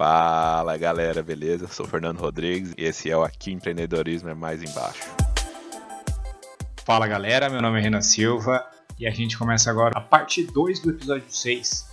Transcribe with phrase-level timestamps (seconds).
[0.00, 1.68] Fala galera, beleza?
[1.68, 5.02] Sou Fernando Rodrigues e esse é o Aqui Empreendedorismo é Mais Embaixo.
[6.86, 8.66] Fala galera, meu nome é Renan Silva
[8.98, 11.86] e a gente começa agora a parte 2 do episódio 6,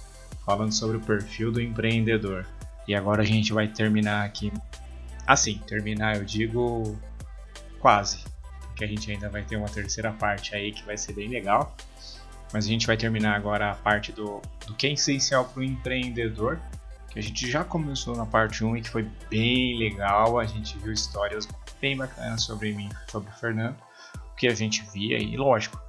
[0.46, 2.46] falando sobre o perfil do empreendedor.
[2.88, 4.54] E agora a gente vai terminar aqui.
[5.28, 6.98] Assim, terminar eu digo
[7.80, 8.23] quase,
[8.68, 11.75] porque a gente ainda vai ter uma terceira parte aí que vai ser bem legal.
[12.54, 15.63] Mas a gente vai terminar agora a parte do, do que é essencial para o
[15.63, 16.59] empreendedor
[17.17, 20.39] que a gente já começou na parte 1 e que foi bem legal.
[20.39, 21.48] A gente viu histórias
[21.81, 23.75] bem bacanas sobre mim, sobre o Fernando,
[24.31, 25.81] o que a gente via e lógico.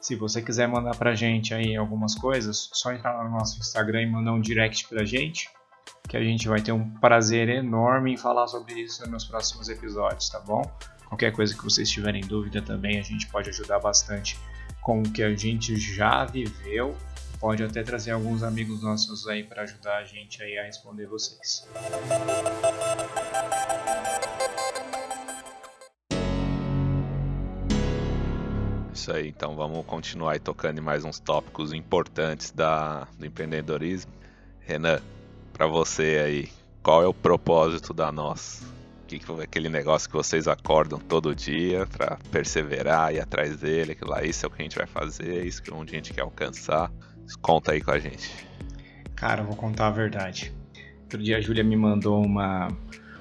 [0.00, 4.02] Se você quiser mandar pra gente aí algumas coisas, só entrar lá no nosso Instagram
[4.02, 5.50] e mandar um direct pra gente,
[6.08, 10.28] que a gente vai ter um prazer enorme em falar sobre isso nos próximos episódios,
[10.28, 10.62] tá bom?
[11.08, 14.38] Qualquer coisa que vocês tiverem dúvida também, a gente pode ajudar bastante
[14.88, 16.96] com o que a gente já viveu
[17.38, 21.68] pode até trazer alguns amigos nossos aí para ajudar a gente aí a responder vocês.
[28.94, 34.10] Isso aí, então vamos continuar aí tocando em mais uns tópicos importantes da, do empreendedorismo.
[34.60, 35.02] Renan,
[35.52, 36.48] para você aí,
[36.82, 38.77] qual é o propósito da nós?
[39.16, 44.24] Que aquele negócio que vocês acordam todo dia para perseverar e atrás dele, aquilo lá,
[44.24, 46.22] isso é o que a gente vai fazer, isso que é onde a gente quer
[46.22, 46.90] alcançar.
[47.40, 48.30] Conta aí com a gente.
[49.14, 50.52] Cara, eu vou contar a verdade.
[51.02, 52.68] Outro dia a Júlia me mandou uma,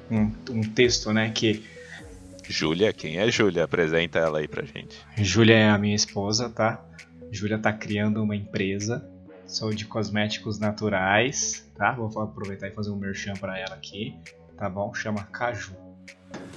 [0.10, 1.64] um, um texto, né, que...
[2.50, 2.92] Júlia?
[2.94, 3.66] Quem é Júlia?
[3.66, 4.98] Apresenta ela aí pra gente.
[5.18, 6.84] Júlia é a minha esposa, tá?
[7.32, 9.06] Júlia tá criando uma empresa,
[9.46, 11.92] sou de cosméticos naturais, tá?
[11.92, 14.16] Vou aproveitar e fazer um merchan para ela aqui,
[14.58, 14.94] tá bom?
[14.94, 15.76] Chama Caju.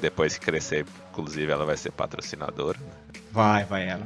[0.01, 2.79] Depois que crescer, inclusive, ela vai ser patrocinadora.
[3.31, 4.05] Vai, vai ela.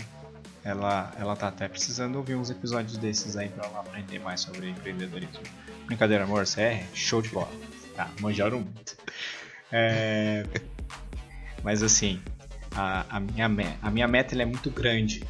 [0.64, 4.70] Ela, ela tá até precisando ouvir uns episódios desses aí pra ela aprender mais sobre
[4.70, 5.42] empreendedorismo.
[5.86, 7.50] Brincadeira, amor, você é show de bola.
[7.94, 8.96] Tá, manjaram muito.
[9.70, 10.44] É...
[11.62, 12.20] Mas assim,
[12.74, 13.46] a, a, minha,
[13.82, 15.22] a minha meta é muito grande,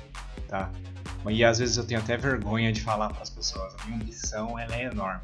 [0.49, 0.71] tá?
[1.29, 3.75] E às vezes eu tenho até vergonha de falar para as pessoas.
[3.81, 5.23] A minha ambição ela é enorme.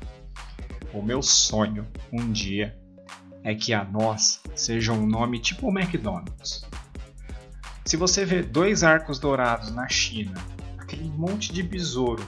[0.93, 2.77] O meu sonho um dia
[3.43, 6.67] é que a nós seja um nome tipo o McDonald's.
[7.84, 10.34] Se você vê dois arcos dourados na China,
[10.78, 12.27] aquele monte de besouro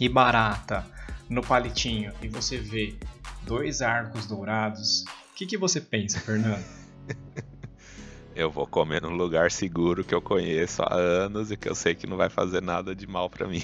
[0.00, 0.84] e barata
[1.28, 2.96] no palitinho, e você vê
[3.44, 6.64] dois arcos dourados, o que, que você pensa, Fernando?
[8.34, 11.94] eu vou comer num lugar seguro que eu conheço há anos e que eu sei
[11.94, 13.62] que não vai fazer nada de mal para mim.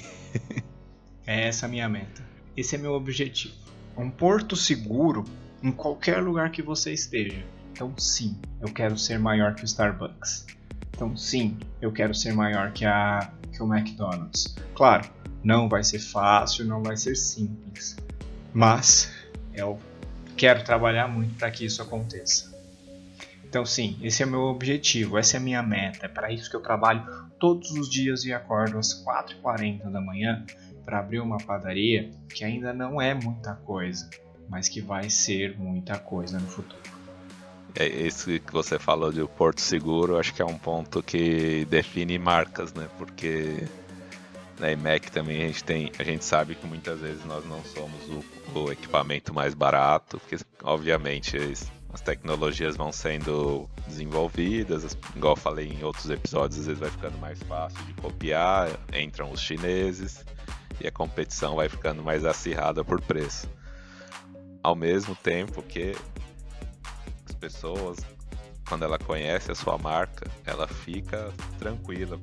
[1.27, 2.23] é essa a minha meta.
[2.55, 3.53] Esse é meu objetivo.
[3.97, 5.25] Um porto seguro
[5.61, 7.43] em qualquer lugar que você esteja.
[7.71, 10.45] Então, sim, eu quero ser maior que o Starbucks.
[10.93, 14.55] Então, sim, eu quero ser maior que, a, que o McDonald's.
[14.75, 15.09] Claro,
[15.43, 17.95] não vai ser fácil, não vai ser simples,
[18.53, 19.11] mas
[19.53, 19.79] eu
[20.35, 22.49] quero trabalhar muito para que isso aconteça.
[23.45, 26.05] Então, sim, esse é meu objetivo, essa é a minha meta.
[26.05, 27.03] É para isso que eu trabalho
[27.39, 30.45] todos os dias e acordo às 4h40 da manhã
[30.85, 34.09] para abrir uma padaria que ainda não é muita coisa,
[34.49, 36.81] mas que vai ser muita coisa no futuro.
[37.75, 42.17] É isso que você falou de Porto Seguro, acho que é um ponto que define
[42.17, 42.89] marcas, né?
[42.97, 43.63] Porque
[44.59, 48.01] na IMEC também a gente tem, a gente sabe que muitas vezes nós não somos
[48.09, 51.37] o, o equipamento mais barato, porque obviamente
[51.93, 57.17] as tecnologias vão sendo desenvolvidas, igual eu falei em outros episódios, às vezes vai ficando
[57.19, 60.25] mais fácil de copiar, entram os chineses
[60.81, 63.47] e a competição vai ficando mais acirrada por preço.
[64.61, 65.95] Ao mesmo tempo que
[67.39, 67.97] pessoas,
[68.67, 72.19] quando ela conhece a sua marca, ela fica tranquila.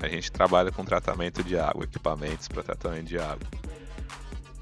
[0.00, 3.46] A gente trabalha com tratamento de água, equipamentos para tratamento de água.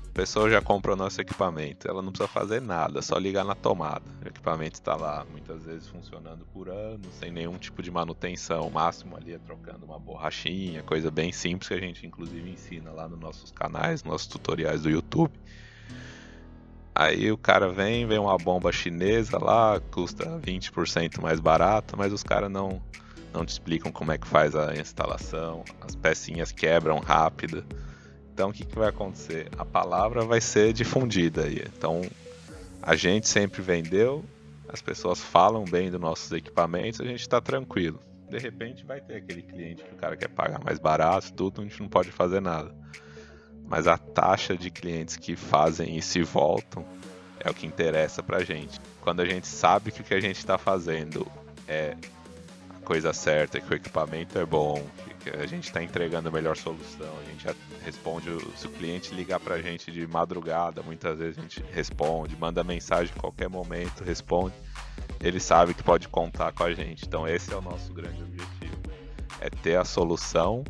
[0.09, 4.05] A pessoa já comprou nosso equipamento, ela não precisa fazer nada, só ligar na tomada.
[4.23, 8.69] O equipamento está lá, muitas vezes funcionando por anos, sem nenhum tipo de manutenção.
[8.69, 12.91] O máximo ali é trocando uma borrachinha, coisa bem simples que a gente inclusive ensina
[12.91, 15.33] lá nos nossos canais, nossos tutoriais do YouTube.
[16.95, 22.23] Aí o cara vem, vem uma bomba chinesa lá, custa 20% mais barata, mas os
[22.23, 22.83] caras não,
[23.33, 27.65] não te explicam como é que faz a instalação, as pecinhas quebram rápido.
[28.35, 29.49] Então o que, que vai acontecer?
[29.57, 31.65] A palavra vai ser difundida aí.
[31.77, 32.03] Então
[32.83, 34.23] a gente sempre vendeu,
[34.69, 38.01] as pessoas falam bem dos nossos equipamentos, a gente está tranquilo.
[38.29, 41.65] De repente vai ter aquele cliente que o cara quer pagar mais barato, tudo, a
[41.65, 42.83] gente não pode fazer nada
[43.69, 46.85] mas a taxa de clientes que fazem e se voltam
[47.41, 48.81] é o que interessa pra gente.
[49.01, 51.27] Quando a gente sabe que o que a gente está fazendo
[51.67, 51.97] é
[52.71, 56.33] a coisa certa, que o equipamento é bom, que que a gente está entregando a
[56.33, 57.13] melhor solução.
[57.21, 61.43] A gente responde, se o cliente ligar para a gente de madrugada, muitas vezes a
[61.43, 64.55] gente responde, manda mensagem em qualquer momento, responde.
[65.21, 67.05] Ele sabe que pode contar com a gente.
[67.07, 68.83] Então esse é o nosso grande objetivo,
[69.41, 70.65] é ter a solução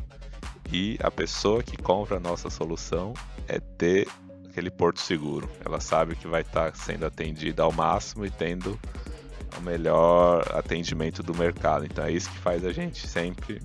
[0.73, 3.13] e a pessoa que compra a nossa solução
[3.47, 4.07] é ter
[4.49, 5.47] aquele porto seguro.
[5.63, 8.79] Ela sabe que vai estar tá sendo atendida ao máximo e tendo
[9.55, 11.85] o melhor atendimento do mercado.
[11.85, 13.61] Então é isso que faz a gente sempre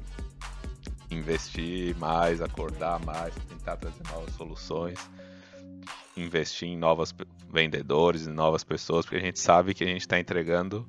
[1.10, 4.99] investir mais, acordar mais, tentar trazer novas soluções,
[6.14, 7.14] investir em novos
[7.50, 10.87] vendedores, em novas pessoas, porque a gente sabe que a gente está entregando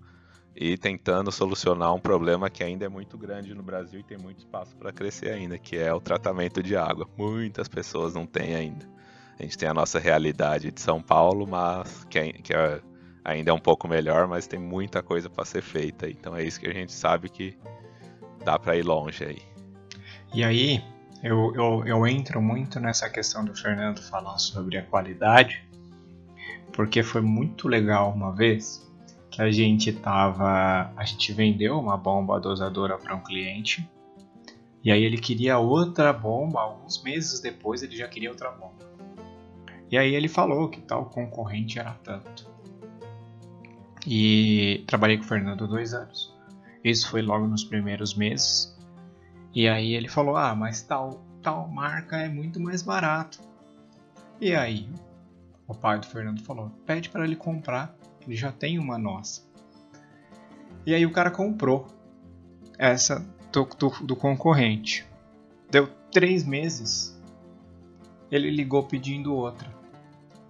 [0.56, 4.40] e tentando solucionar um problema que ainda é muito grande no Brasil e tem muito
[4.40, 7.08] espaço para crescer ainda, que é o tratamento de água.
[7.18, 8.86] Muitas pessoas não têm ainda.
[9.40, 12.82] A gente tem a nossa realidade de São Paulo, mas que, é, que é,
[13.24, 16.10] ainda é um pouco melhor, mas tem muita coisa para ser feita.
[16.10, 17.58] Então é isso que a gente sabe que
[18.44, 19.42] dá para ir longe aí.
[20.34, 20.84] E aí,
[21.24, 25.64] eu, eu, eu entro muito nessa questão do Fernando falar sobre a qualidade,
[26.74, 28.89] porque foi muito legal uma vez
[29.38, 30.92] a gente tava.
[30.96, 33.90] A gente vendeu uma bomba dosadora para um cliente.
[34.84, 38.90] E aí ele queria outra bomba, alguns meses depois ele já queria outra bomba.
[39.92, 42.48] E aí ele falou que tal concorrente era tanto.
[44.08, 46.34] E trabalhei com o Fernando dois anos.
[46.84, 48.78] Isso foi logo nos primeiros meses.
[49.54, 53.40] E aí ele falou: Ah, mas tal, tal marca é muito mais barato.
[54.40, 54.88] E aí
[55.68, 57.96] o pai do Fernando falou: Pede para ele comprar,
[58.30, 59.42] ele já tem uma nossa.
[60.86, 61.88] E aí o cara comprou
[62.78, 65.04] essa do, do, do concorrente.
[65.72, 67.20] Deu três meses,
[68.32, 69.68] ele ligou pedindo outra.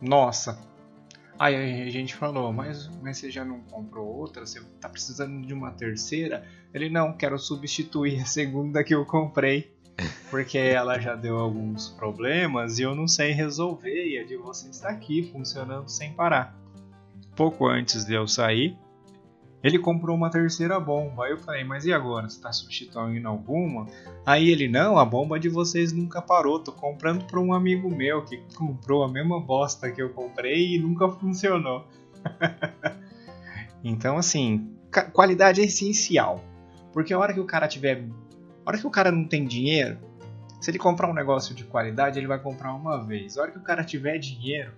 [0.01, 0.59] Nossa,
[1.39, 4.45] Aí a gente falou, mas, mas você já não comprou outra?
[4.45, 6.45] Você tá precisando de uma terceira?
[6.73, 9.73] Ele, não, quero substituir a segunda que eu comprei.
[10.29, 14.05] Porque ela já deu alguns problemas e eu não sei resolver.
[14.05, 16.59] E a de você está aqui, funcionando sem parar.
[17.39, 18.77] Pouco antes de eu sair,
[19.63, 21.23] ele comprou uma terceira bomba.
[21.23, 22.27] Aí eu falei, mas e agora?
[22.27, 23.87] Você está substituindo alguma?
[24.25, 26.59] Aí ele, não, a bomba de vocês nunca parou.
[26.59, 30.79] Tô comprando para um amigo meu que comprou a mesma bosta que eu comprei e
[30.79, 31.87] nunca funcionou.
[33.81, 34.75] então, assim,
[35.13, 36.43] qualidade é essencial.
[36.91, 38.03] Porque a hora que o cara tiver.
[38.65, 39.97] A hora que o cara não tem dinheiro,
[40.59, 43.37] se ele comprar um negócio de qualidade, ele vai comprar uma vez.
[43.37, 44.73] A hora que o cara tiver dinheiro,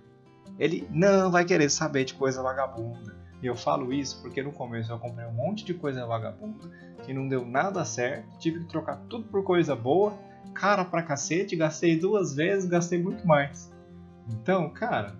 [0.58, 4.92] ele não vai querer saber de coisa vagabunda e eu falo isso porque no começo
[4.92, 6.70] eu comprei um monte de coisa vagabunda
[7.04, 10.16] que não deu nada certo, tive que trocar tudo por coisa boa,
[10.54, 13.72] cara pra cacete, gastei duas vezes, gastei muito mais.
[14.28, 15.16] Então, cara,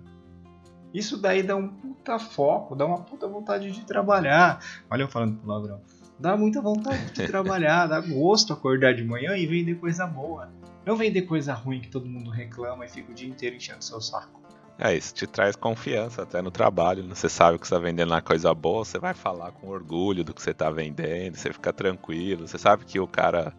[0.93, 4.59] isso daí dá um puta foco, dá uma puta vontade de trabalhar.
[4.89, 5.81] Olha eu falando pro ladrão.
[6.17, 10.49] Dá muita vontade de trabalhar, dá gosto acordar de manhã e vender coisa boa.
[10.85, 13.99] Não vender coisa ruim que todo mundo reclama e fica o dia inteiro enchendo seu
[13.99, 14.42] saco.
[14.77, 17.03] É, isso te traz confiança até no trabalho.
[17.03, 17.13] Né?
[17.13, 20.33] Você sabe que você está vendendo uma coisa boa, você vai falar com orgulho do
[20.33, 22.47] que você está vendendo, você fica tranquilo.
[22.47, 23.53] Você sabe que o cara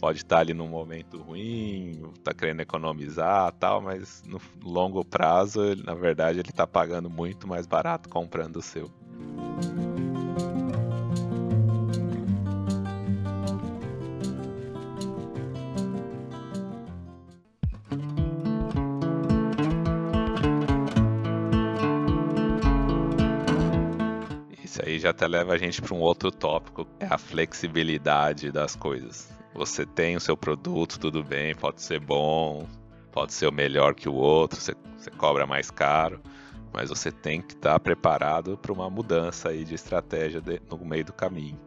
[0.00, 5.76] pode estar tá ali num momento ruim, está querendo economizar tal, mas no longo prazo,
[5.84, 8.90] na verdade, ele está pagando muito mais barato comprando o seu.
[25.12, 29.30] Até leva a gente para um outro tópico, é a flexibilidade das coisas.
[29.54, 32.66] Você tem o seu produto, tudo bem, pode ser bom,
[33.12, 36.20] pode ser o melhor que o outro, você, você cobra mais caro,
[36.72, 40.78] mas você tem que estar tá preparado para uma mudança aí de estratégia de, no
[40.84, 41.60] meio do caminho.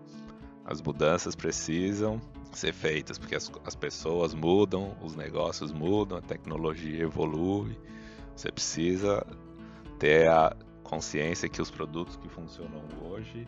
[0.66, 2.20] As mudanças precisam
[2.52, 7.78] ser feitas porque as, as pessoas mudam, os negócios mudam, a tecnologia evolui.
[8.36, 9.26] Você precisa
[10.00, 13.46] ter a, consciência que os produtos que funcionam hoje,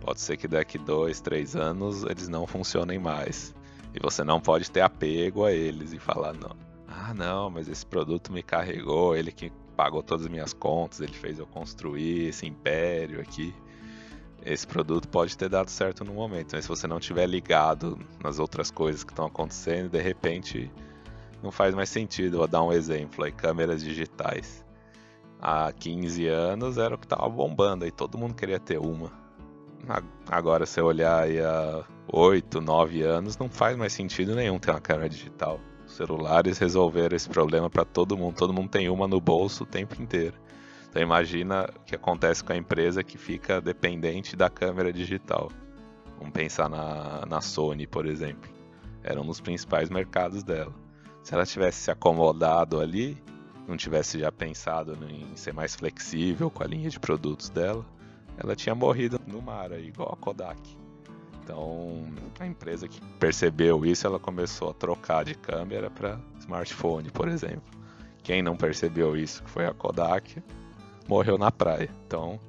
[0.00, 3.54] pode ser que daqui dois, três anos eles não funcionem mais.
[3.94, 7.86] E você não pode ter apego a eles e falar, não, ah não, mas esse
[7.86, 12.46] produto me carregou, ele que pagou todas as minhas contas, ele fez eu construir esse
[12.46, 13.54] império aqui.
[14.44, 18.38] Esse produto pode ter dado certo no momento, mas se você não estiver ligado nas
[18.38, 20.70] outras coisas que estão acontecendo, de repente
[21.42, 22.38] não faz mais sentido.
[22.38, 24.64] Vou dar um exemplo aí, câmeras digitais
[25.40, 29.10] há 15 anos era o que tava bombando, aí todo mundo queria ter uma.
[30.28, 34.70] Agora, se eu olhar aí há 8, 9 anos, não faz mais sentido nenhum ter
[34.70, 35.58] uma câmera digital.
[35.86, 39.66] Os celulares resolveram esse problema para todo mundo, todo mundo tem uma no bolso o
[39.66, 40.36] tempo inteiro.
[40.88, 45.50] Então imagina o que acontece com a empresa que fica dependente da câmera digital.
[46.18, 48.50] Vamos pensar na, na Sony, por exemplo.
[49.02, 50.74] Era um dos principais mercados dela.
[51.22, 53.16] Se ela tivesse se acomodado ali,
[53.70, 57.86] não tivesse já pensado em ser mais flexível com a linha de produtos dela,
[58.36, 60.60] ela tinha morrido no mar, igual a Kodak.
[61.42, 62.06] Então,
[62.38, 67.62] a empresa que percebeu isso, ela começou a trocar de câmera para smartphone, por exemplo.
[68.22, 70.42] Quem não percebeu isso, que foi a Kodak,
[71.08, 71.90] morreu na praia.
[72.06, 72.40] Então,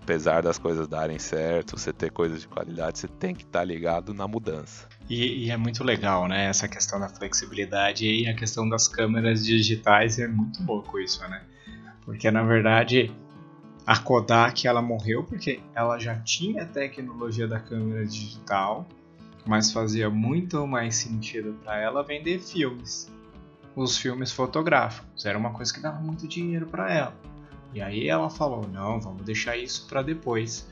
[0.00, 3.64] apesar das coisas darem certo, você ter coisas de qualidade, você tem que estar tá
[3.64, 4.88] ligado na mudança.
[5.08, 6.46] E, e, é muito legal, né?
[6.46, 11.42] Essa questão da flexibilidade e a questão das câmeras digitais é muito louco isso, né?
[12.04, 13.12] Porque na verdade
[13.86, 18.88] a Kodak ela morreu porque ela já tinha a tecnologia da câmera digital,
[19.46, 23.12] mas fazia muito mais sentido para ela vender filmes.
[23.76, 27.14] Os filmes fotográficos era uma coisa que dava muito dinheiro para ela.
[27.74, 30.66] E aí ela falou: "Não, vamos deixar isso para depois".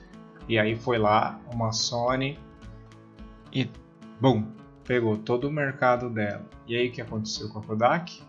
[0.49, 2.39] E aí foi lá uma Sony
[3.53, 3.69] e
[4.23, 4.47] bum,
[4.85, 6.49] pegou todo o mercado dela.
[6.67, 8.23] E aí o que aconteceu com a Kodak?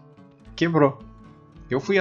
[0.56, 1.00] Quebrou
[1.70, 1.96] eu, fui,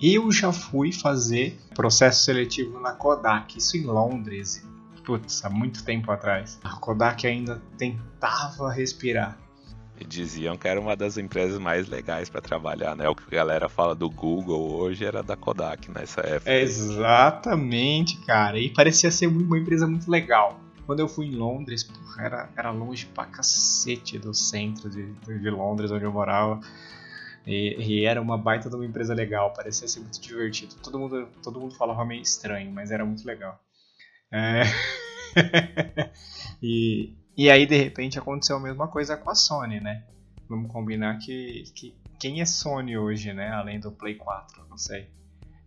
[0.00, 4.66] eu já fui fazer processo seletivo na Kodak, isso em Londres,
[5.04, 6.58] putz, há muito tempo atrás.
[6.62, 9.36] A Kodak ainda tentava respirar.
[10.00, 13.08] E diziam que era uma das empresas mais legais para trabalhar, né?
[13.08, 16.52] O que a galera fala do Google hoje era da Kodak nessa época.
[16.52, 18.58] Exatamente, cara.
[18.58, 20.60] E parecia ser uma empresa muito legal.
[20.88, 25.50] Quando eu fui em Londres, porra, era, era longe pra cacete do centro de, de
[25.50, 26.60] Londres, onde eu morava.
[27.46, 30.74] E, e, era uma baita de uma empresa legal, parecia ser muito divertido.
[30.76, 33.62] Todo mundo, todo mundo falava meio estranho, mas era muito legal.
[34.32, 34.62] É...
[36.62, 40.06] e, e aí, de repente, aconteceu a mesma coisa com a Sony, né?
[40.48, 43.50] Vamos combinar que, que quem é Sony hoje, né?
[43.50, 45.10] Além do Play 4, não sei.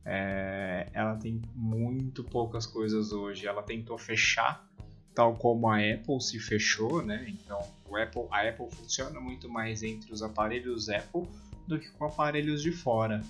[0.03, 3.45] É, ela tem muito poucas coisas hoje.
[3.45, 4.67] Ela tentou fechar,
[5.13, 7.25] tal como a Apple se fechou, né?
[7.27, 11.27] Então, o Apple, a Apple funciona muito mais entre os aparelhos Apple
[11.67, 13.21] do que com aparelhos de fora.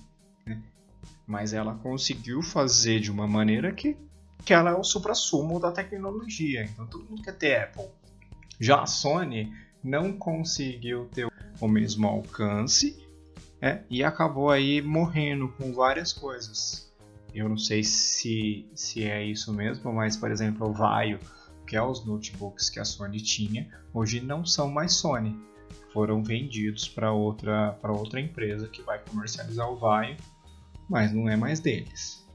[0.46, 0.62] Né?
[1.26, 3.98] Mas ela conseguiu fazer de uma maneira que,
[4.46, 6.64] que ela é o supra-sumo da tecnologia.
[6.64, 7.90] Então todo mundo quer ter Apple.
[8.60, 9.52] Já a Sony
[9.84, 11.28] não conseguiu ter
[11.60, 13.04] o mesmo alcance
[13.60, 13.84] né?
[13.90, 16.92] e acabou aí morrendo com várias coisas.
[17.34, 21.20] Eu não sei se, se é isso mesmo, mas por exemplo o Vaio,
[21.72, 25.40] que é os notebooks que a Sony tinha, hoje não são mais Sony
[25.94, 30.18] foram vendidos para outra, outra empresa que vai comercializar o Vaio,
[30.90, 32.28] mas não é mais deles.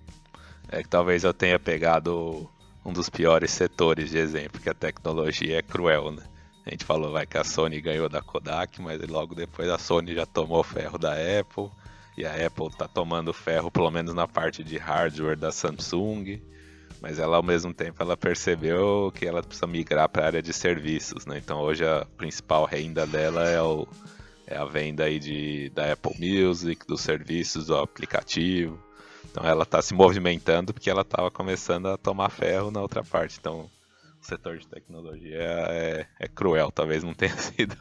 [0.71, 2.49] É que talvez eu tenha pegado
[2.83, 6.23] um dos piores setores de exemplo, que a tecnologia é cruel, né?
[6.64, 10.14] A gente falou vai que a Sony ganhou da Kodak, mas logo depois a Sony
[10.14, 11.69] já tomou ferro da Apple,
[12.16, 16.40] e a Apple tá tomando ferro pelo menos na parte de hardware da Samsung
[17.00, 20.52] mas ela ao mesmo tempo ela percebeu que ela precisa migrar para a área de
[20.52, 21.38] serviços, né?
[21.38, 23.86] Então hoje a principal renda dela é, o,
[24.46, 28.78] é a venda aí de, da Apple Music, dos serviços do aplicativo.
[29.30, 33.38] Então ela está se movimentando porque ela estava começando a tomar ferro na outra parte.
[33.38, 33.70] Então
[34.20, 37.76] o setor de tecnologia é, é cruel, talvez não tenha sido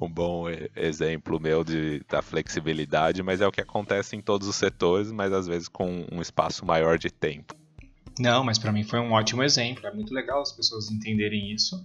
[0.00, 4.56] um bom exemplo meu de, da flexibilidade, mas é o que acontece em todos os
[4.56, 7.59] setores, mas às vezes com um espaço maior de tempo.
[8.20, 9.86] Não, mas para mim foi um ótimo exemplo.
[9.86, 11.82] É muito legal as pessoas entenderem isso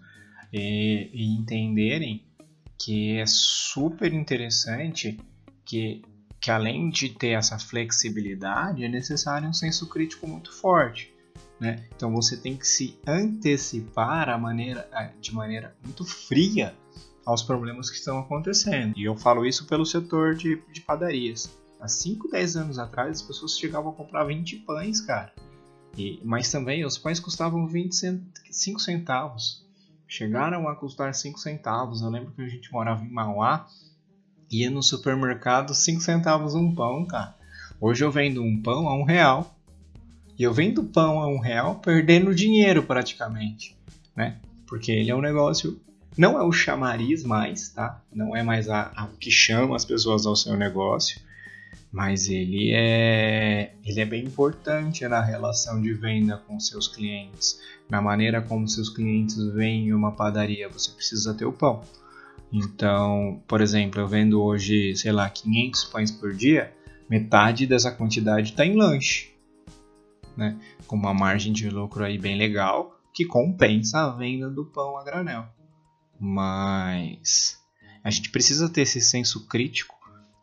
[0.51, 2.25] e, e entenderem
[2.77, 5.17] que é super interessante
[5.63, 6.03] que,
[6.41, 11.13] que além de ter essa flexibilidade, é necessário um senso crítico muito forte.
[11.57, 11.87] Né?
[11.95, 14.89] Então você tem que se antecipar maneira,
[15.21, 16.75] de maneira muito fria
[17.25, 18.93] aos problemas que estão acontecendo.
[18.97, 21.49] E eu falo isso pelo setor de, de padarias.
[21.79, 25.33] Há 5, 10 anos atrás, as pessoas chegavam a comprar 20 pães, cara.
[25.97, 29.63] E, mas também os pães custavam 25 centavos.
[30.07, 32.01] Chegaram a custar 5 centavos.
[32.01, 33.67] Eu lembro que a gente morava em Mauá,
[34.51, 37.35] ia no supermercado 5 centavos um pão, cara.
[37.79, 39.55] Hoje eu vendo um pão a um real.
[40.37, 43.75] E eu vendo pão a um real perdendo dinheiro praticamente,
[44.15, 44.37] né?
[44.67, 45.79] Porque ele é um negócio.
[46.17, 48.01] Não é o chamariz mais, tá?
[48.13, 51.21] Não é mais a, a, que chama as pessoas ao seu negócio
[51.95, 58.01] mas ele é, ele é bem importante na relação de venda com seus clientes, na
[58.01, 61.85] maneira como seus clientes veem uma padaria, você precisa ter o pão.
[62.51, 66.75] Então, por exemplo, eu vendo hoje, sei lá, 500 pães por dia,
[67.09, 69.33] metade dessa quantidade está em lanche,
[70.35, 70.59] né?
[70.87, 75.03] com uma margem de lucro aí bem legal, que compensa a venda do pão a
[75.05, 75.45] granel.
[76.19, 77.57] Mas
[78.03, 79.94] a gente precisa ter esse senso crítico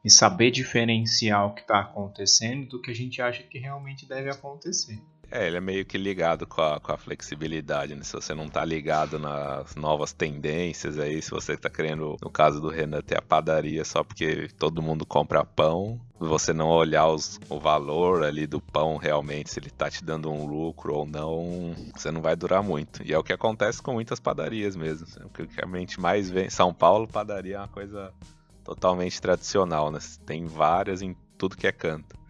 [0.04, 4.30] e saber diferenciar o que está acontecendo do que a gente acha que realmente deve
[4.30, 5.00] acontecer.
[5.34, 8.02] É, ele é meio que ligado com a, com a flexibilidade, né?
[8.04, 12.60] Se você não tá ligado nas novas tendências aí, se você tá querendo, no caso
[12.60, 17.40] do Renan, ter a padaria só porque todo mundo compra pão, você não olhar os,
[17.48, 21.74] o valor ali do pão realmente, se ele tá te dando um lucro ou não,
[21.96, 23.02] você não vai durar muito.
[23.02, 25.06] E é o que acontece com muitas padarias mesmo.
[25.24, 26.50] O que realmente mais vem.
[26.50, 28.12] São Paulo, padaria é uma coisa
[28.64, 29.98] totalmente tradicional, né?
[30.26, 32.22] Tem várias em tudo que é canto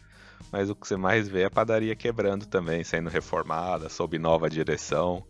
[0.52, 4.50] mas o que você mais vê é a padaria quebrando também, sendo reformada, sob nova
[4.50, 5.24] direção.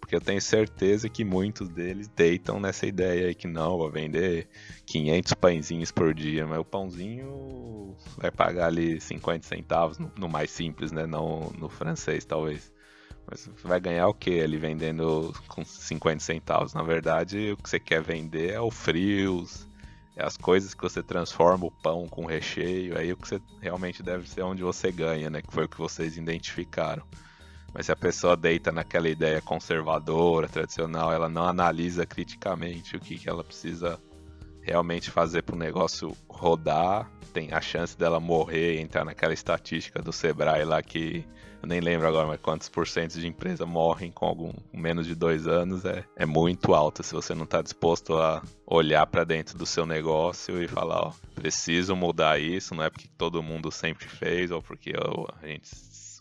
[0.00, 4.48] Porque eu tenho certeza que muitos deles deitam nessa ideia aí que não, vou vender
[4.86, 10.50] 500 pãezinhos por dia, mas o pãozinho vai pagar ali 50 centavos no, no mais
[10.50, 11.06] simples, né?
[11.06, 12.72] Não no francês, talvez.
[13.30, 16.74] Mas vai ganhar o que ali vendendo com 50 centavos?
[16.74, 19.68] Na verdade, o que você quer vender é o frios,
[20.16, 24.02] é as coisas que você transforma o pão com recheio, aí o que você realmente
[24.02, 25.40] deve ser onde você ganha, né?
[25.40, 27.02] Que foi o que vocês identificaram.
[27.72, 33.18] Mas se a pessoa deita naquela ideia conservadora, tradicional, ela não analisa criticamente o que,
[33.18, 33.98] que ela precisa
[34.60, 40.02] realmente fazer para o negócio rodar, tem a chance dela morrer e entrar naquela estatística
[40.02, 41.26] do Sebrae lá que
[41.62, 45.14] eu nem lembro agora, mas quantos por cento de empresa morrem com algum menos de
[45.14, 47.04] dois anos é, é muito alta.
[47.04, 48.42] Se você não está disposto a
[48.72, 53.08] olhar para dentro do seu negócio e falar, ó, preciso mudar isso, não é porque
[53.18, 54.92] todo mundo sempre fez ou porque
[55.42, 55.70] a gente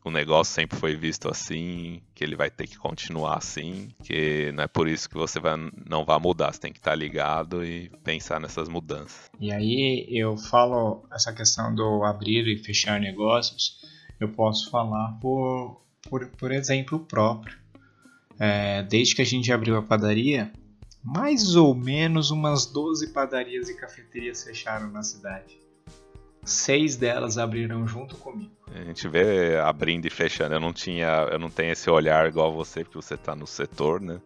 [0.03, 4.63] o negócio sempre foi visto assim, que ele vai ter que continuar assim, que não
[4.63, 5.55] é por isso que você vai,
[5.87, 9.29] não vai mudar, você tem que estar ligado e pensar nessas mudanças.
[9.39, 13.79] E aí eu falo essa questão do abrir e fechar negócios,
[14.19, 17.55] eu posso falar por, por, por exemplo próprio.
[18.39, 20.51] É, desde que a gente abriu a padaria,
[21.03, 25.61] mais ou menos umas 12 padarias e cafeterias fecharam na cidade
[26.43, 28.51] seis delas abriram junto comigo.
[28.73, 30.55] A gente vê abrindo e fechando.
[30.55, 34.01] Eu não tinha, eu não tenho esse olhar igual você, porque você está no setor,
[34.01, 34.19] né?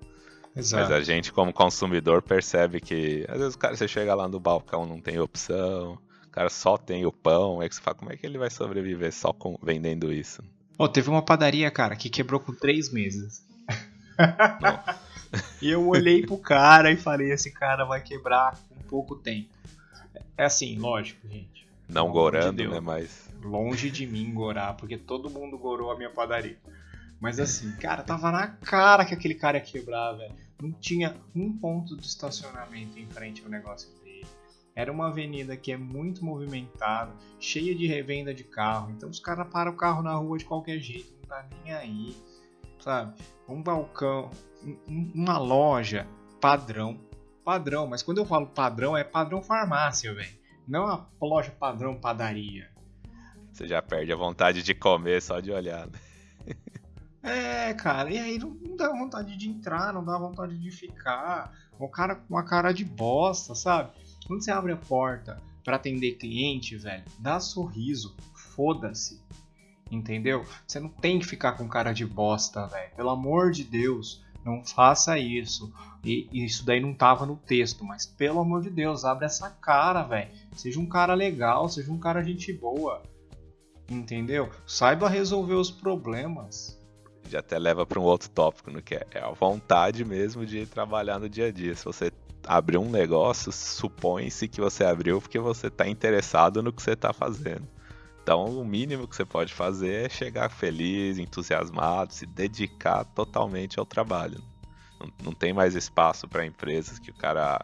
[0.55, 0.83] Exato.
[0.83, 4.39] Mas a gente, como consumidor, percebe que às vezes o cara você chega lá no
[4.39, 8.11] balcão, não tem opção, o cara só tem o pão, é que você fala, como
[8.11, 10.41] é que ele vai sobreviver só com, vendendo isso?
[10.77, 13.45] Oh, teve uma padaria, cara, que quebrou com três meses.
[15.61, 19.49] e eu olhei pro cara e falei, esse cara vai quebrar com pouco tempo.
[20.37, 21.55] É assim, lógico, gente
[21.87, 22.79] não gorando, de né?
[22.79, 23.25] Mas.
[23.41, 26.57] Longe de mim gorar, porque todo mundo gorou a minha padaria.
[27.19, 30.33] Mas assim, cara, tava na cara que aquele cara ia quebrar, velho.
[30.61, 34.25] Não tinha um ponto de estacionamento em frente ao negócio dele.
[34.75, 38.91] Era uma avenida que é muito movimentada, cheia de revenda de carro.
[38.91, 42.15] Então os caras param o carro na rua de qualquer jeito, não tá nem aí.
[42.85, 43.13] Sabe?
[43.49, 44.31] Um balcão,
[44.63, 46.07] um, uma loja
[46.39, 46.97] padrão.
[47.43, 52.69] Padrão, mas quando eu falo padrão, é padrão farmácia, velho não a loja padrão padaria.
[53.51, 55.87] Você já perde a vontade de comer só de olhar.
[55.87, 55.99] Né?
[57.23, 61.51] É, cara, e aí não dá vontade de entrar, não dá vontade de ficar.
[61.79, 63.91] O cara com uma cara de bosta, sabe?
[64.27, 68.15] Quando você abre a porta para atender cliente, velho, dá sorriso,
[68.55, 69.19] foda-se.
[69.95, 70.45] Entendeu?
[70.67, 72.91] Você não tem que ficar com cara de bosta, velho.
[72.95, 75.73] Pelo amor de Deus, não faça isso.
[76.03, 80.03] E isso daí não tava no texto, mas pelo amor de Deus, abre essa cara,
[80.03, 80.29] velho.
[80.55, 83.01] Seja um cara legal, seja um cara gente boa.
[83.89, 84.49] Entendeu?
[84.67, 86.77] Saiba resolver os problemas.
[87.29, 90.65] Já até leva para um outro tópico, no que é, é a vontade mesmo de
[90.65, 91.73] trabalhar no dia a dia.
[91.73, 92.11] Se você
[92.45, 97.13] abrir um negócio, supõe-se que você abriu porque você está interessado no que você está
[97.13, 97.65] fazendo.
[98.25, 103.85] Então, o mínimo que você pode fazer é chegar feliz, entusiasmado, se dedicar totalmente ao
[103.85, 104.41] trabalho.
[104.99, 107.63] Não, não tem mais espaço para empresas que o cara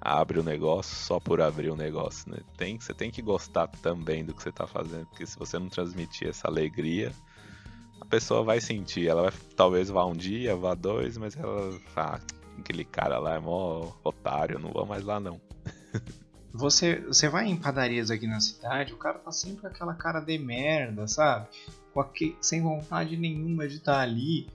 [0.00, 2.38] abre o negócio só por abrir o negócio, né?
[2.56, 5.68] Tem, você tem que gostar também do que você está fazendo, porque se você não
[5.68, 7.12] transmitir essa alegria,
[8.00, 9.08] a pessoa vai sentir.
[9.08, 12.20] Ela vai, talvez vá um dia, vá dois, mas ela, ah,
[12.56, 15.40] aquele cara lá é mó otário, não vou mais lá não.
[16.56, 20.20] Você, você vai em padarias aqui na cidade, o cara tá sempre com aquela cara
[20.20, 21.48] de merda, sabe?
[21.92, 24.50] Com aquele, sem vontade nenhuma de estar tá ali.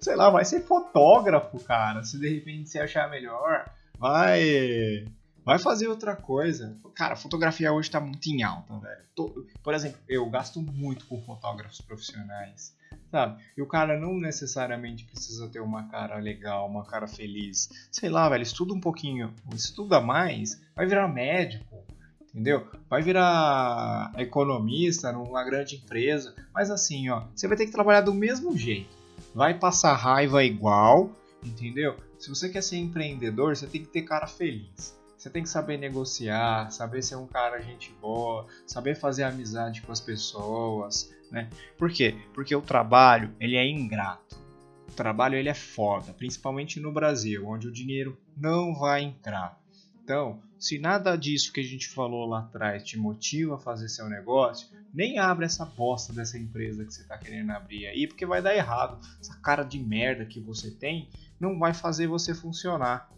[0.00, 2.02] Sei lá, vai ser fotógrafo, cara.
[2.02, 5.08] Se de repente você achar melhor, vai
[5.44, 6.76] vai fazer outra coisa.
[6.94, 9.04] Cara, fotografia hoje tá muito em alta, velho.
[9.62, 12.74] Por exemplo, eu gasto muito com fotógrafos profissionais
[13.14, 13.40] sabe?
[13.56, 17.68] E o cara não necessariamente precisa ter uma cara legal, uma cara feliz.
[17.88, 21.84] Sei lá, velho, estuda um pouquinho, estuda mais, vai virar médico,
[22.20, 22.66] entendeu?
[22.90, 28.12] Vai virar economista numa grande empresa, mas assim, ó, você vai ter que trabalhar do
[28.12, 28.90] mesmo jeito.
[29.32, 31.94] Vai passar raiva igual, entendeu?
[32.18, 34.92] Se você quer ser empreendedor, você tem que ter cara feliz.
[35.16, 39.92] Você tem que saber negociar, saber ser um cara gente boa, saber fazer amizade com
[39.92, 41.50] as pessoas, né?
[41.76, 42.14] Por quê?
[42.32, 44.36] Porque o trabalho, ele é ingrato.
[44.88, 49.60] O trabalho, ele é foda, principalmente no Brasil, onde o dinheiro não vai entrar.
[50.02, 54.08] Então, se nada disso que a gente falou lá atrás te motiva a fazer seu
[54.08, 58.40] negócio, nem abre essa bosta dessa empresa que você está querendo abrir aí, porque vai
[58.40, 59.00] dar errado.
[59.20, 61.08] Essa cara de merda que você tem
[61.40, 63.10] não vai fazer você funcionar.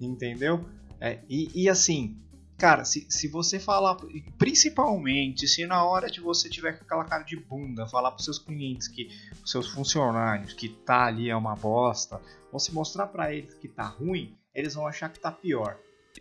[0.00, 0.64] Entendeu?
[1.00, 2.16] É, e, e, assim,
[2.64, 3.94] cara, se, se você falar,
[4.38, 8.38] principalmente se na hora de você tiver com aquela cara de bunda, falar para seus
[8.38, 9.10] clientes que,
[9.44, 13.84] seus funcionários, que tá ali é uma bosta, ou se mostrar para eles que tá
[13.84, 15.76] ruim, eles vão achar que tá pior.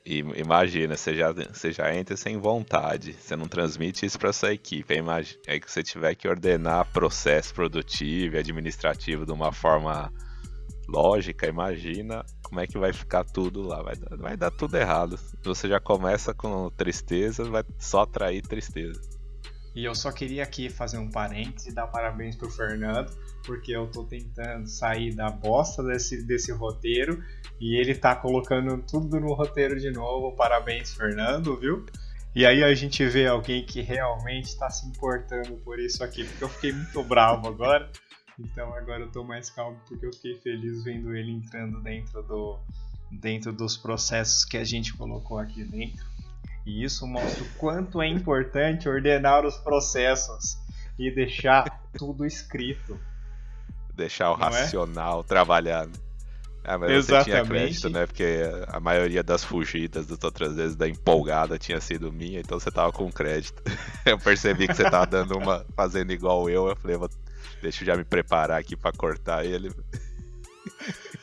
[0.05, 4.53] E imagina, você já, você já entra sem vontade, você não transmite isso para sua
[4.53, 4.93] equipe.
[4.93, 10.11] Imagina, aí que você tiver que ordenar processo produtivo e administrativo de uma forma
[10.89, 13.81] lógica, imagina como é que vai ficar tudo lá.
[13.81, 15.19] Vai, vai dar tudo errado.
[15.43, 19.01] Você já começa com tristeza, vai só atrair tristeza.
[19.75, 23.11] E eu só queria aqui fazer um parênteses e dar parabéns pro Fernando,
[23.43, 27.23] porque eu tô tentando sair da bosta desse, desse roteiro
[27.59, 30.35] e ele tá colocando tudo no roteiro de novo.
[30.35, 31.83] Parabéns, Fernando, viu?
[32.35, 36.43] E aí a gente vê alguém que realmente está se importando por isso aqui, porque
[36.43, 37.89] eu fiquei muito bravo agora.
[38.39, 42.59] Então agora eu tô mais calmo porque eu fiquei feliz vendo ele entrando dentro do
[43.11, 46.03] dentro dos processos que a gente colocou aqui dentro.
[46.65, 50.57] E isso mostra o quanto é importante ordenar os processos
[50.97, 52.99] e deixar tudo escrito.
[53.93, 54.61] Deixar o Não é?
[54.61, 55.23] racional é?
[55.23, 55.87] trabalhar.
[56.63, 57.25] Ah, mas Exatamente.
[57.25, 58.05] você tinha crédito, né?
[58.05, 62.71] Porque a maioria das fugidas das outras vezes da empolgada tinha sido minha, então você
[62.71, 63.61] tava com crédito.
[64.05, 65.65] Eu percebi que você tava dando uma.
[65.75, 66.97] fazendo igual eu, eu falei,
[67.63, 69.71] deixa eu já me preparar aqui para cortar ele.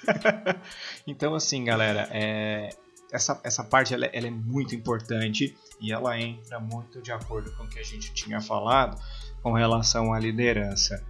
[1.07, 2.71] então, assim, galera, é,
[3.13, 7.65] essa, essa parte ela, ela, é muito importante e ela entra muito de acordo com
[7.65, 9.01] o que a gente tinha falado
[9.43, 11.05] com relação à liderança.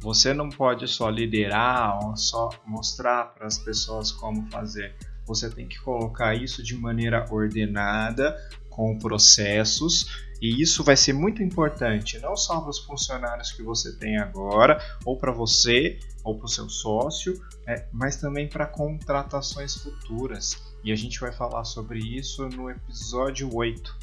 [0.00, 4.94] Você não pode só liderar ou só mostrar para as pessoas como fazer.
[5.26, 8.36] Você tem que colocar isso de maneira ordenada,
[8.70, 13.92] com processos, e isso vai ser muito importante não só para os funcionários que você
[13.96, 19.74] tem agora, ou para você, ou para o seu sócio, é, mas também para contratações
[19.74, 20.62] futuras.
[20.82, 23.98] E a gente vai falar sobre isso no episódio 8,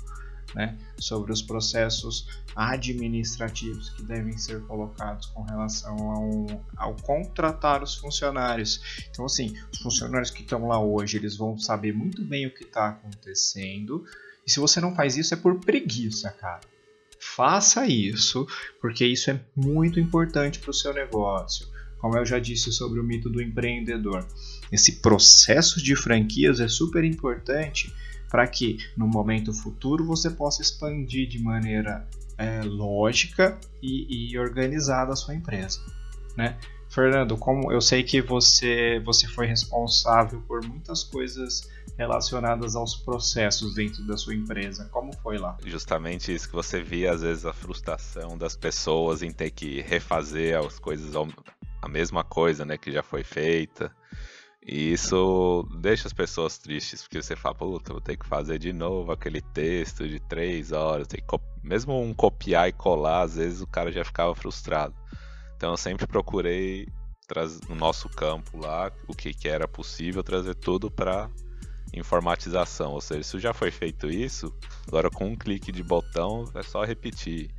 [0.55, 7.95] né, sobre os processos administrativos que devem ser colocados com relação ao, ao contratar os
[7.95, 9.05] funcionários.
[9.09, 12.63] Então, assim, os funcionários que estão lá hoje, eles vão saber muito bem o que
[12.63, 14.05] está acontecendo.
[14.47, 16.61] E se você não faz isso, é por preguiça, cara.
[17.19, 18.47] Faça isso,
[18.79, 21.67] porque isso é muito importante para o seu negócio
[21.99, 24.25] como eu já disse sobre o mito do empreendedor.
[24.71, 27.93] Esse processo de franquias é super importante
[28.29, 32.07] para que no momento futuro você possa expandir de maneira
[32.37, 35.79] é, lógica e, e, organizada a sua empresa.
[36.35, 36.57] Né?
[36.89, 43.73] Fernando, como eu sei que você, você foi responsável por muitas coisas relacionadas aos processos
[43.73, 44.87] dentro da sua empresa.
[44.91, 45.57] Como foi lá?
[45.65, 50.57] Justamente isso que você via às vezes a frustração das pessoas em ter que refazer
[50.57, 51.13] as coisas
[51.81, 53.91] a mesma coisa, né, que já foi feita.
[54.61, 58.73] E isso deixa as pessoas tristes, porque você fala, puta, vou ter que fazer de
[58.73, 61.07] novo aquele texto de três horas.
[61.63, 64.93] Mesmo um copiar e colar, às vezes o cara já ficava frustrado.
[65.55, 66.85] Então eu sempre procurei
[67.69, 71.29] no nosso campo lá o que, que era possível trazer tudo para
[71.93, 72.91] informatização.
[72.91, 74.53] Ou seja, se já foi feito isso,
[74.87, 77.49] agora com um clique de botão é só repetir.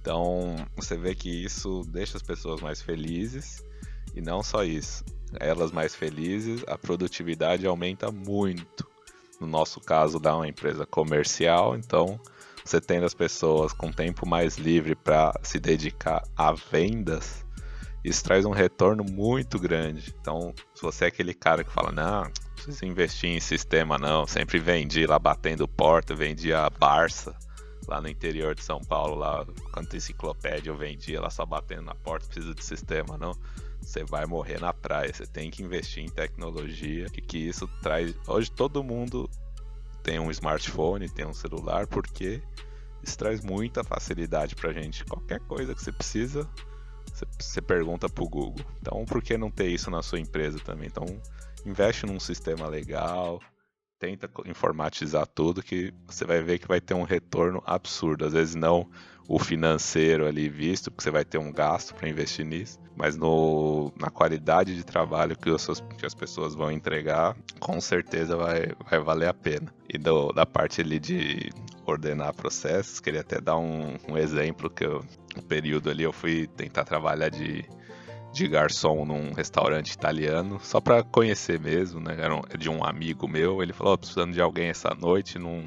[0.00, 3.62] Então você vê que isso deixa as pessoas mais felizes
[4.14, 5.04] e não só isso.
[5.40, 8.86] Elas mais felizes, a produtividade aumenta muito.
[9.40, 12.20] No nosso caso, da uma empresa comercial, então
[12.64, 17.44] você tendo as pessoas com tempo mais livre para se dedicar a vendas,
[18.04, 20.14] isso traz um retorno muito grande.
[20.20, 24.26] Então, se você é aquele cara que fala, não, não precisa investir em sistema não,
[24.26, 27.34] sempre vendi lá batendo porta, vendi a Barça
[27.88, 31.94] lá no interior de São Paulo, lá quanto enciclopédia eu vendia lá só batendo na
[31.94, 33.36] porta, precisa de sistema não.
[33.80, 38.14] Você vai morrer na praia, você tem que investir em tecnologia, que, que isso traz.
[38.28, 39.28] Hoje todo mundo
[40.04, 42.40] tem um smartphone, tem um celular, porque
[43.02, 45.04] isso traz muita facilidade pra gente.
[45.04, 46.48] Qualquer coisa que você precisa,
[47.40, 48.64] você pergunta pro Google.
[48.80, 50.86] Então, por que não ter isso na sua empresa também?
[50.86, 51.04] Então,
[51.64, 53.40] investe num sistema legal,
[53.98, 58.24] tenta informatizar tudo que você vai ver que vai ter um retorno absurdo.
[58.24, 58.88] Às vezes não
[59.28, 63.92] o financeiro ali visto, porque você vai ter um gasto para investir nisso, mas no,
[63.98, 68.98] na qualidade de trabalho que, os, que as pessoas vão entregar, com certeza vai, vai
[68.98, 69.72] valer a pena.
[69.88, 71.50] E do, da parte ali de
[71.86, 75.04] ordenar processos, queria até dar um, um exemplo que eu,
[75.36, 77.64] no período ali eu fui tentar trabalhar de
[78.32, 82.16] de garçom num restaurante italiano, só para conhecer mesmo, né?
[82.18, 83.62] Era de um amigo meu.
[83.62, 85.62] Ele falou: oh, precisando de alguém essa noite, não,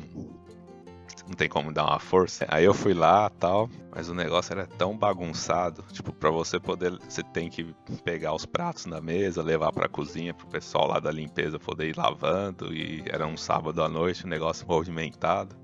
[1.28, 2.45] não tem como dar uma força.
[2.49, 5.84] Aí eu fui lá tal, mas o negócio era tão bagunçado.
[5.91, 10.34] Tipo, para você poder, você tem que pegar os pratos na mesa, levar pra cozinha
[10.34, 12.73] pro pessoal lá da limpeza poder ir lavando.
[12.73, 15.56] E era um sábado à noite, um negócio movimentado.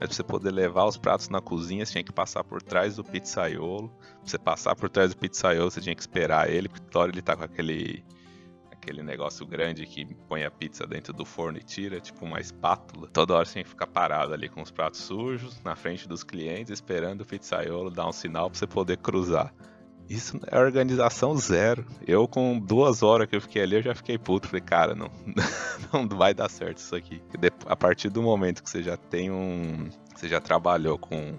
[0.00, 2.96] Mas pra você poder levar os pratos na cozinha, você tinha que passar por trás
[2.96, 3.90] do pizzaiolo.
[3.90, 7.12] Pra você passar por trás do pizzaiolo, você tinha que esperar ele, porque toda hora
[7.12, 8.02] ele tá com aquele
[8.70, 13.08] aquele negócio grande que põe a pizza dentro do forno e tira, tipo uma espátula.
[13.08, 16.24] Toda hora você tinha que ficar parado ali com os pratos sujos, na frente dos
[16.24, 19.52] clientes, esperando o pizzaiolo dar um sinal para você poder cruzar.
[20.10, 21.86] Isso é organização zero.
[22.04, 24.48] Eu, com duas horas que eu fiquei ali, eu já fiquei puto.
[24.48, 25.08] Falei, cara, não,
[25.94, 27.22] não vai dar certo isso aqui.
[27.64, 29.88] A partir do momento que você já tem um.
[30.16, 31.38] Você já trabalhou com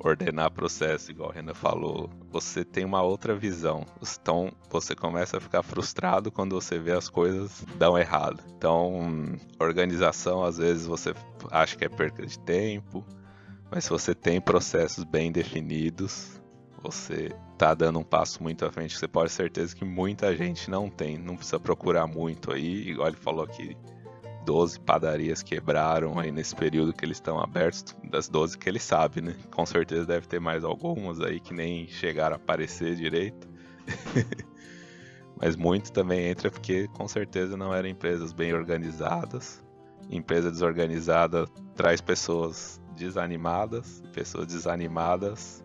[0.00, 3.86] ordenar processo, igual a Renan falou, você tem uma outra visão.
[4.20, 8.42] Então você começa a ficar frustrado quando você vê as coisas dão errado.
[8.56, 11.14] Então, organização, às vezes você
[11.52, 13.04] acha que é perca de tempo,
[13.70, 16.37] mas se você tem processos bem definidos,
[16.82, 18.96] você tá dando um passo muito à frente.
[18.96, 21.18] Você pode ter certeza que muita gente não tem.
[21.18, 22.90] Não precisa procurar muito aí.
[22.90, 23.76] Igual ele falou aqui,
[24.44, 27.96] 12 padarias quebraram aí nesse período que eles estão abertos.
[28.04, 29.34] Das 12 que ele sabe, né?
[29.50, 33.48] Com certeza deve ter mais algumas aí que nem chegaram a aparecer direito.
[35.40, 39.64] Mas muito também entra porque com certeza não eram empresas bem organizadas.
[40.10, 45.64] Empresa desorganizada traz pessoas desanimadas, pessoas desanimadas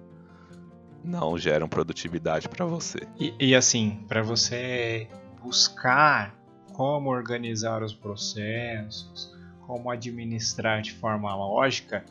[1.04, 3.00] não geram produtividade para você.
[3.20, 5.08] E, e assim, para você
[5.42, 6.36] buscar
[6.74, 9.32] como organizar os processos,
[9.66, 12.04] como administrar de forma lógica,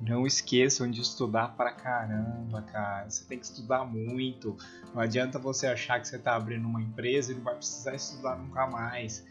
[0.00, 3.08] não esqueçam de estudar pra caramba, cara.
[3.08, 4.56] Você tem que estudar muito.
[4.92, 8.36] Não adianta você achar que você está abrindo uma empresa e não vai precisar estudar
[8.36, 9.24] nunca mais.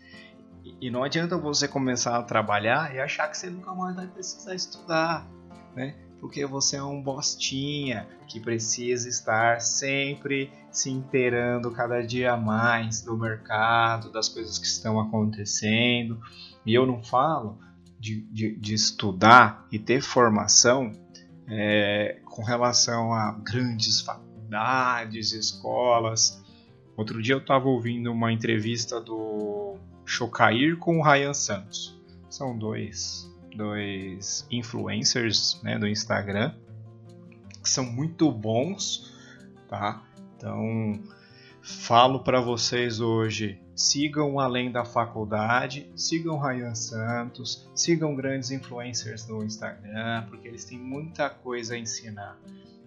[0.80, 4.56] E não adianta você começar a trabalhar e achar que você nunca mais vai precisar
[4.56, 5.28] estudar,
[5.76, 5.96] né?
[6.24, 13.18] Porque você é um bostinha que precisa estar sempre se inteirando cada dia mais do
[13.18, 16.18] mercado, das coisas que estão acontecendo.
[16.66, 17.60] E eu não falo
[18.00, 20.94] de, de, de estudar e ter formação
[21.46, 26.42] é, com relação a grandes faculdades, escolas.
[26.96, 32.02] Outro dia eu estava ouvindo uma entrevista do Chocair com o Ryan Santos.
[32.30, 36.54] São dois dois influencers né, do Instagram
[37.64, 39.14] que são muito bons,
[39.70, 40.04] tá?
[40.36, 41.00] Então
[41.62, 49.42] falo para vocês hoje, sigam além da faculdade, sigam Ryan Santos, sigam grandes influencers no
[49.42, 52.38] Instagram, porque eles têm muita coisa a ensinar.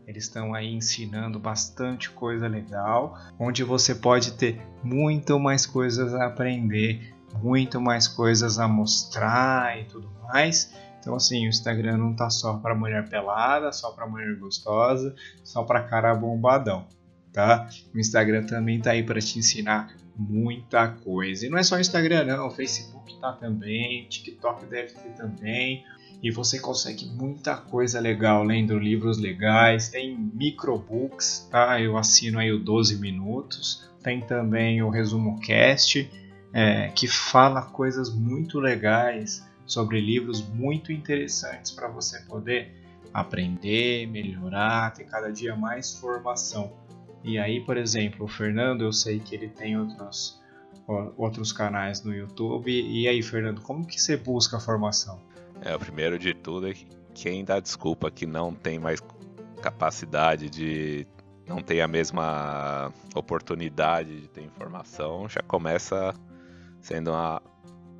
[0.07, 6.27] Eles estão aí ensinando bastante coisa legal, onde você pode ter muito mais coisas a
[6.27, 10.73] aprender muito mais coisas a mostrar e tudo mais.
[11.01, 15.63] Então, assim, o Instagram não tá só para mulher pelada, só para mulher gostosa, só
[15.63, 16.85] para cara bombadão,
[17.33, 17.69] tá?
[17.95, 21.47] O Instagram também tá aí para te ensinar muita coisa.
[21.47, 22.49] E não é só o Instagram, não.
[22.49, 25.85] O Facebook tá também, TikTok deve ter também.
[26.23, 29.89] E você consegue muita coisa legal lendo livros legais.
[29.89, 31.81] Tem microbooks, tá?
[31.81, 33.89] Eu assino aí o 12 minutos.
[34.03, 36.11] Tem também o resumo cast
[36.57, 42.73] é, que fala coisas muito legais sobre livros muito interessantes para você poder
[43.13, 46.73] aprender, melhorar, ter cada dia mais formação.
[47.23, 50.41] E aí, por exemplo, o Fernando, eu sei que ele tem outros,
[51.19, 52.71] outros canais no YouTube.
[52.71, 55.21] E aí, Fernando, como que você busca a formação?
[55.61, 59.03] É, o primeiro de tudo é que quem dá desculpa que não tem mais
[59.61, 61.07] capacidade de
[61.47, 66.15] não tem a mesma oportunidade de ter informação, já começa
[66.87, 67.43] sendo uma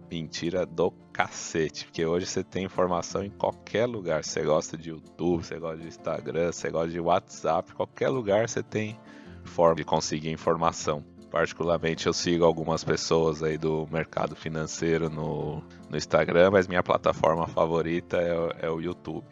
[0.09, 4.23] mentira do cacete, porque hoje você tem informação em qualquer lugar.
[4.23, 8.63] Você gosta de YouTube, você gosta de Instagram, você gosta de WhatsApp, qualquer lugar você
[8.63, 8.97] tem
[9.45, 11.05] forma de conseguir informação.
[11.33, 17.49] Particularmente eu sigo algumas pessoas aí do mercado financeiro no, no Instagram, mas minha plataforma
[17.49, 19.27] favorita é, é o YouTube.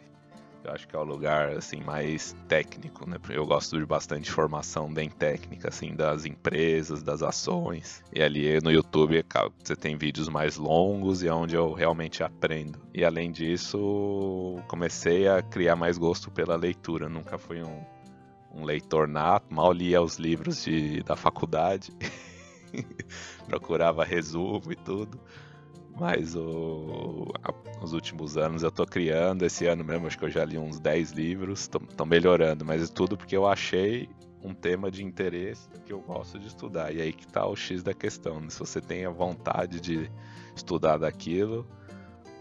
[0.65, 3.17] Eu acho que é o lugar assim mais técnico, né?
[3.29, 8.03] Eu gosto de bastante formação bem técnica, assim, das empresas, das ações.
[8.11, 9.23] E ali no YouTube
[9.63, 12.79] você tem vídeos mais longos e é onde eu realmente aprendo.
[12.95, 17.07] E além disso, comecei a criar mais gosto pela leitura.
[17.07, 17.83] Nunca fui um,
[18.51, 21.91] um leitor nato, mal lia os livros de, da faculdade.
[23.45, 25.19] Procurava resumo e tudo.
[25.97, 30.29] Mas o, a, nos últimos anos eu tô criando, esse ano mesmo acho que eu
[30.29, 34.09] já li uns 10 livros, estão melhorando, mas é tudo porque eu achei
[34.43, 36.93] um tema de interesse que eu gosto de estudar.
[36.93, 38.39] E aí que tá o X da questão.
[38.39, 38.49] Né?
[38.49, 40.11] Se você tem a vontade de
[40.55, 41.65] estudar daquilo,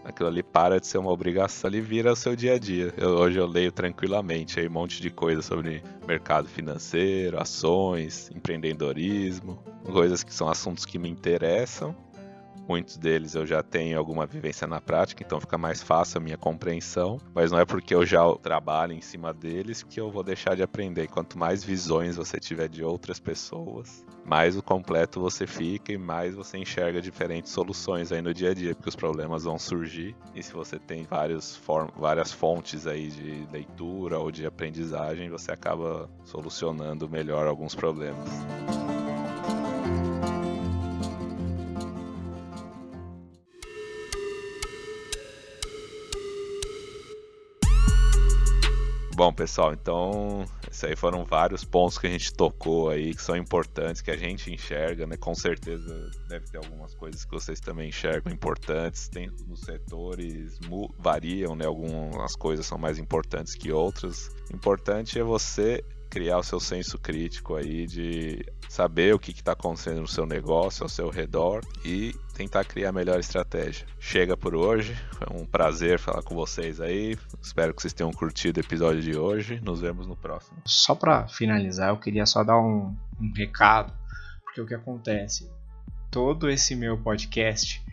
[0.04, 2.92] aquilo ali para de ser uma obrigação, ali vira o seu dia a dia.
[2.96, 9.58] Eu, hoje eu leio tranquilamente aí um monte de coisas sobre mercado financeiro, ações, empreendedorismo,
[9.84, 11.96] coisas que são assuntos que me interessam
[12.66, 16.38] Muitos deles eu já tenho alguma vivência na prática, então fica mais fácil a minha
[16.38, 20.56] compreensão, mas não é porque eu já trabalho em cima deles que eu vou deixar
[20.56, 21.08] de aprender.
[21.08, 26.34] Quanto mais visões você tiver de outras pessoas, mais o completo você fica e mais
[26.34, 30.42] você enxerga diferentes soluções aí no dia a dia, porque os problemas vão surgir e
[30.42, 37.46] se você tem várias fontes aí de leitura ou de aprendizagem, você acaba solucionando melhor
[37.46, 38.28] alguns problemas.
[49.16, 53.36] Bom, pessoal, então esses aí foram vários pontos que a gente tocou aí que são
[53.36, 55.16] importantes, que a gente enxerga, né?
[55.16, 59.08] Com certeza deve ter algumas coisas que vocês também enxergam importantes.
[59.08, 60.58] Tem nos setores
[60.98, 61.64] variam, né?
[61.64, 64.28] Algumas coisas são mais importantes que outras.
[64.52, 70.00] Importante é você criar o seu senso crítico aí de saber o que está acontecendo
[70.00, 73.84] no seu negócio, ao seu redor e tentar criar a melhor estratégia.
[73.98, 77.18] Chega por hoje, foi um prazer falar com vocês aí.
[77.42, 79.60] Espero que vocês tenham curtido o episódio de hoje.
[79.60, 80.56] Nos vemos no próximo.
[80.64, 83.92] Só para finalizar, eu queria só dar um, um recado,
[84.44, 85.50] porque o que acontece?
[86.12, 87.84] Todo esse meu podcast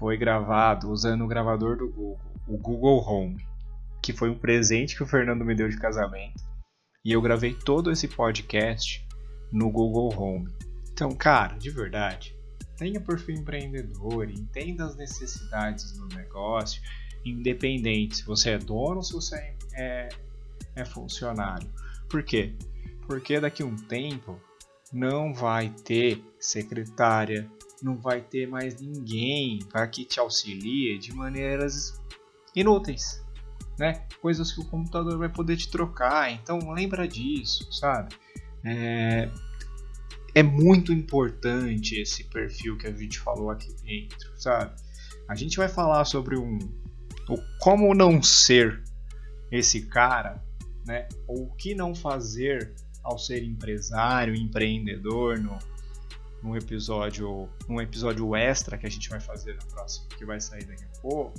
[0.00, 3.46] foi gravado usando o gravador do Google, o Google Home,
[4.02, 6.50] que foi um presente que o Fernando me deu de casamento.
[7.04, 9.04] E eu gravei todo esse podcast
[9.50, 10.48] no Google Home.
[10.92, 12.36] Então, cara, de verdade,
[12.76, 16.80] tenha perfil empreendedor, entenda as necessidades do negócio,
[17.24, 20.08] independente se você é dono ou se você é, é,
[20.76, 21.68] é funcionário.
[22.08, 22.54] Por quê?
[23.04, 24.40] Porque daqui a um tempo
[24.92, 27.50] não vai ter secretária,
[27.82, 32.00] não vai ter mais ninguém para que te auxilie de maneiras
[32.54, 33.21] inúteis
[33.78, 34.04] né?
[34.20, 36.30] Coisas que o computador vai poder te trocar.
[36.32, 38.14] Então lembra disso, sabe?
[38.64, 39.28] É,
[40.34, 44.74] é muito importante esse perfil que a gente falou aqui dentro, sabe?
[45.28, 46.58] A gente vai falar sobre um
[47.28, 48.82] o como não ser
[49.50, 50.42] esse cara,
[50.86, 51.08] né?
[51.26, 55.58] Ou o que não fazer ao ser empresário, empreendedor no,
[56.42, 60.64] no episódio, um episódio extra que a gente vai fazer no próximo, que vai sair
[60.64, 61.34] daqui a pouco.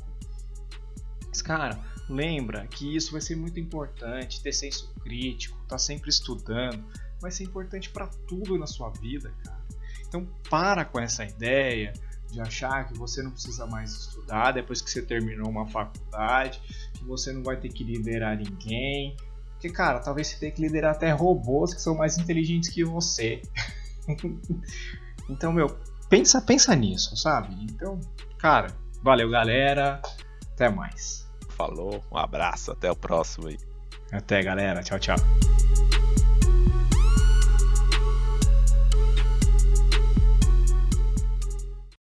[1.27, 6.83] Mas, cara, lembra que isso vai ser muito importante, ter senso crítico, tá sempre estudando,
[7.21, 9.63] vai ser importante para tudo na sua vida, cara.
[10.07, 11.93] Então para com essa ideia
[12.33, 16.59] de achar que você não precisa mais estudar depois que você terminou uma faculdade,
[16.93, 19.15] que você não vai ter que liderar ninguém.
[19.51, 23.41] Porque, cara, talvez você tenha que liderar até robôs que são mais inteligentes que você.
[25.29, 25.77] então, meu,
[26.09, 27.55] pensa, pensa nisso, sabe?
[27.63, 28.01] Então,
[28.39, 30.01] cara, valeu, galera.
[30.53, 31.22] Até mais.
[31.55, 33.57] Falou, um abraço, até o próximo aí.
[34.11, 34.83] Até, galera.
[34.83, 35.17] Tchau, tchau.